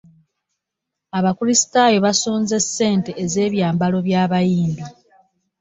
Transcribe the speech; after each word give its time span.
Abakristayo 1.17 1.97
basonze 2.05 2.55
ssente 2.65 3.11
ez'ebyambalo 3.23 3.97
by'abayimbi. 4.07 4.83